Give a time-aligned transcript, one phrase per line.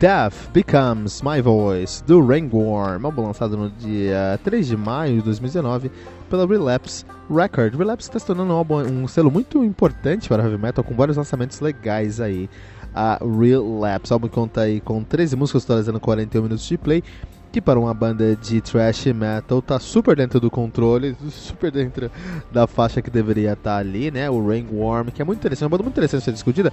[0.00, 5.90] Death Becomes My Voice, do Rainworm, álbum lançado no dia 3 de maio de 2019
[6.30, 7.74] pela Relapse Record.
[7.74, 11.18] Relapse está se tornando um, álbum, um selo muito importante para heavy metal, com vários
[11.18, 12.48] lançamentos legais aí.
[12.94, 17.04] A Relapse, o álbum conta aí com 13 músicas, totalizando 41 minutos de play,
[17.52, 22.10] que para uma banda de thrash metal tá super dentro do controle, super dentro
[22.50, 24.30] da faixa que deveria estar tá ali, né?
[24.30, 26.72] O Rainworm, que é muito interessante, uma banda muito interessante ser discutida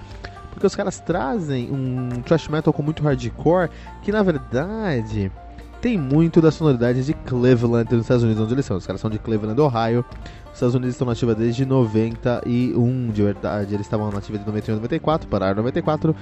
[0.57, 3.69] porque os caras trazem um thrash metal com muito hardcore,
[4.01, 5.31] que na verdade
[5.79, 8.75] tem muito da sonoridade de Cleveland nos Estados Unidos, onde eles são.
[8.75, 10.03] Os caras são de Cleveland, Ohio.
[10.47, 13.75] Os Estados Unidos estão nativa desde 91, de verdade.
[13.75, 16.15] Eles estavam nativa de 91 e 94, pararam em 94.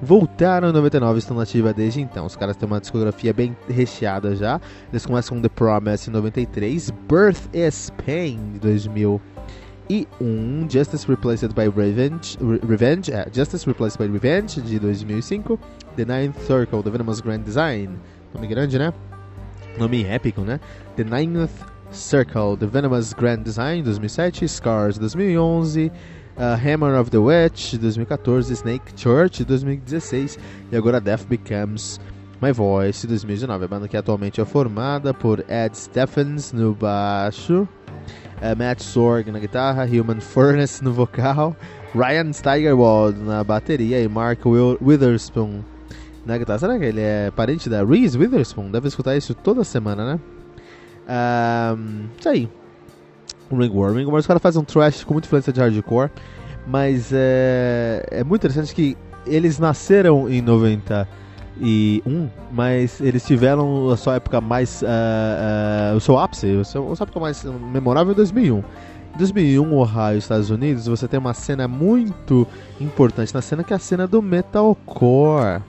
[0.00, 2.24] Voltaram em 99 estão nativa desde então.
[2.24, 4.58] Os caras têm uma discografia bem recheada já.
[4.90, 9.20] Eles começam com The Promise em 93, Birth is Pain de 2000
[9.88, 15.58] e um Justice Replaced by Revenge, Re Revenge é, Justice Replaced by Revenge de 2005,
[15.96, 17.98] The Ninth Circle, The Venomous Grand Design,
[18.34, 18.92] nome grande, né?
[19.78, 20.60] Nome épico, né?
[20.96, 21.50] The Ninth
[21.90, 25.90] Circle, The Venomous Grand Design 2007, Scars 2011,
[26.36, 30.38] uh, Hammer of the Witch 2014, Snake Church 2016
[30.72, 32.00] e agora Death Becomes
[32.40, 33.64] My Voice 2019.
[33.64, 37.68] A banda que atualmente é formada por Ed Stephens no baixo
[38.44, 41.56] é, Matt Sorg na guitarra, Human Furnace no vocal,
[41.94, 45.62] Ryan Steigerwald na bateria e Mark Will Witherspoon
[46.26, 46.58] na guitarra.
[46.58, 48.70] Será que ele é parente da Reese Witherspoon?
[48.70, 50.20] Deve escutar isso toda semana, né?
[51.74, 52.48] Um, isso aí.
[53.50, 53.96] Ringworm.
[53.96, 56.10] Ringworm, os caras fazem um trash com muita influência de hardcore,
[56.66, 58.94] mas é, é muito interessante que
[59.26, 61.08] eles nasceram em 90
[61.60, 64.82] e um, mas eles tiveram a sua época mais.
[64.82, 68.58] Uh, uh, o seu ápice, a sua, época mais memorável em 2001.
[68.58, 72.46] Em 2001, Ohio, Estados Unidos, você tem uma cena muito
[72.80, 75.62] importante na cena que é a cena do metalcore.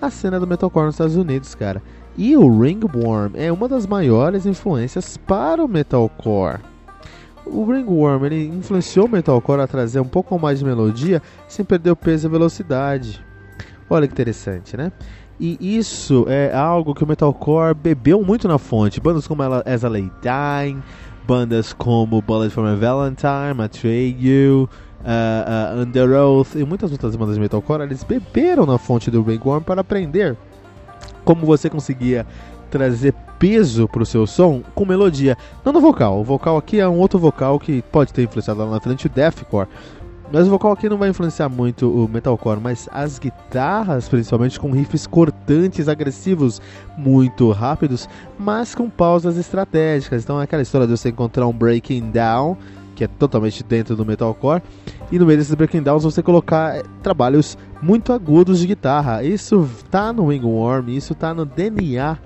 [0.00, 1.82] A cena do metalcore nos Estados Unidos, cara.
[2.16, 6.60] E o Ringworm é uma das maiores influências para o metalcore.
[7.44, 11.90] O Ringworm ele influenciou o metalcore a trazer um pouco mais de melodia sem perder
[11.90, 13.27] o peso e a velocidade.
[13.90, 14.92] Olha que interessante, né?
[15.40, 19.00] E isso é algo que o metalcore bebeu muito na fonte.
[19.00, 20.82] Bandas como As a Lay Dying,
[21.26, 24.68] bandas como Bullet for My Valentine, Atreyu,
[25.00, 29.22] uh, uh, Under Oath e muitas outras bandas de metalcore, eles beberam na fonte do
[29.22, 30.36] Ringworm para aprender
[31.24, 32.26] como você conseguia
[32.70, 36.20] trazer peso para o seu som com melodia, não no vocal.
[36.20, 39.10] O vocal aqui é um outro vocal que pode ter influenciado lá na frente o
[39.10, 39.68] deathcore,
[40.30, 44.70] mas o vocal aqui não vai influenciar muito o metalcore, mas as guitarras, principalmente com
[44.70, 46.60] riffs cortantes, agressivos,
[46.96, 48.08] muito rápidos,
[48.38, 50.24] mas com pausas estratégicas.
[50.24, 52.56] Então é aquela história de você encontrar um breaking down,
[52.94, 54.62] que é totalmente dentro do metalcore,
[55.10, 59.22] e no meio desses breaking downs você colocar eh, trabalhos muito agudos de guitarra.
[59.22, 62.18] Isso tá no Wingworm, isso tá no DNA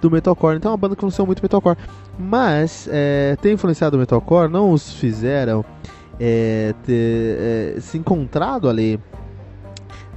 [0.00, 0.56] do metalcore.
[0.56, 1.78] Então é uma banda que funciona muito metalcore,
[2.18, 5.64] mas é, tem influenciado o metalcore, não os fizeram
[6.20, 9.00] é, ter é, se encontrado ali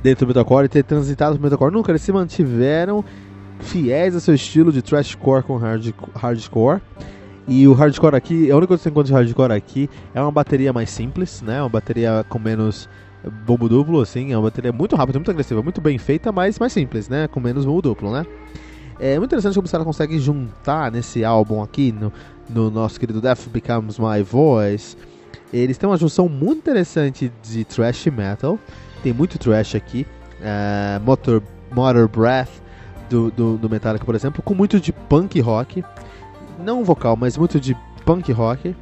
[0.03, 1.73] dentro do metalcore e ter transitado pro metalcore.
[1.73, 3.03] Nunca, eles se mantiveram
[3.59, 6.81] fiéis ao seu estilo de thrashcore com hard, hardcore.
[7.47, 10.31] E o hardcore aqui, a única coisa que você encontra de hardcore aqui é uma
[10.31, 11.61] bateria mais simples, né?
[11.61, 12.89] Uma bateria com menos
[13.45, 16.73] bombo duplo, assim, é uma bateria muito rápida, muito agressiva, muito bem feita, mas mais
[16.73, 17.27] simples, né?
[17.27, 18.25] Com menos bombo duplo, né?
[18.99, 22.11] É muito interessante como os caras conseguem juntar nesse álbum aqui, no,
[22.49, 24.95] no nosso querido Death Becomes My Voice.
[25.53, 28.57] Eles têm uma junção muito interessante de thrash metal,
[29.03, 30.07] tem muito thrash aqui,
[30.39, 32.49] uh, Motor, Motor Breath
[33.07, 35.83] do, do, do Metallica, por exemplo, com muito de punk rock,
[36.57, 38.75] não vocal, mas muito de punk rock.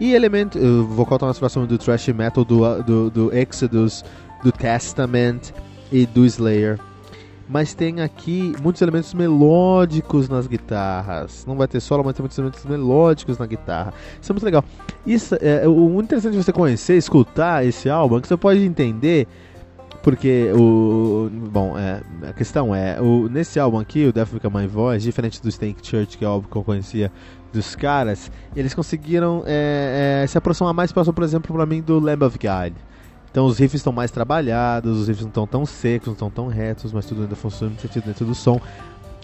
[0.00, 4.04] E elemento, o vocal tá na situação do thrash metal, do, do, do Exodus,
[4.42, 5.52] do Testament
[5.92, 6.78] e do Slayer
[7.50, 11.44] mas tem aqui muitos elementos melódicos nas guitarras.
[11.46, 13.92] Não vai ter solo, mas tem muitos elementos melódicos na guitarra.
[14.22, 14.64] Isso é muito legal.
[15.04, 18.60] Isso é, o muito interessante de você conhecer, escutar esse álbum, é que você pode
[18.64, 19.26] entender
[20.00, 21.28] porque o.
[21.50, 25.42] Bom, é, a questão é: o, nesse álbum aqui, o Death Become My Voice, diferente
[25.42, 27.12] do Stank Church, que é o álbum que eu conhecia
[27.52, 31.98] dos caras, eles conseguiram é, é, se aproximar mais próximo, por exemplo, para mim, do
[31.98, 32.72] Lamb of God.
[33.30, 36.48] Então os riffs estão mais trabalhados, os riffs não estão tão secos, não estão tão
[36.48, 38.60] retos, mas tudo ainda funciona no sentido dentro do som.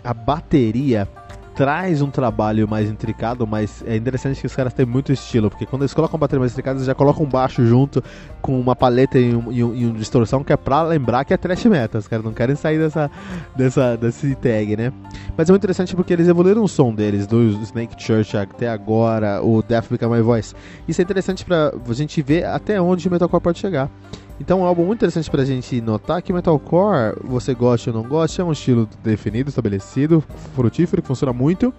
[0.04, 1.08] A bateria
[1.56, 5.64] traz um trabalho mais intricado, mas é interessante que os caras têm muito estilo, porque
[5.64, 8.04] quando eles colocam bateria mais intricada, eles já colocam um baixo junto
[8.42, 11.32] com uma paleta e um, e um, e um distorção que é pra lembrar que
[11.32, 11.98] é thrash metal.
[11.98, 13.10] Os caras não querem sair dessa,
[13.56, 14.92] dessa, desse tag, né?
[15.34, 19.42] Mas é muito interessante porque eles evoluíram o som deles, do Snake Church até agora,
[19.42, 20.54] o Death Become My Voice.
[20.86, 23.90] Isso é interessante pra gente ver até onde o metalcore pode chegar.
[24.38, 28.08] Então é um álbum muito interessante pra gente notar que metalcore, você gosta ou não
[28.08, 30.22] gosta, é um estilo definido, estabelecido,
[30.54, 31.72] frutífero, que funciona muito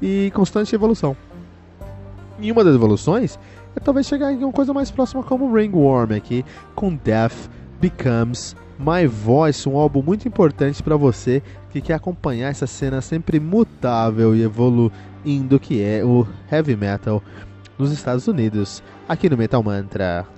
[0.00, 1.16] e constante evolução.
[2.38, 3.38] E uma das evoluções
[3.74, 6.44] é talvez chegar em uma coisa mais próxima como Ringworm aqui,
[6.74, 7.48] com Death
[7.80, 13.40] Becomes My Voice, um álbum muito importante para você que quer acompanhar essa cena sempre
[13.40, 17.22] mutável e evoluindo que é o heavy metal
[17.76, 20.37] nos Estados Unidos, aqui no Metal Mantra.